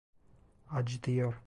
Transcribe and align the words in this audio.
Acıtıyor! 0.71 1.33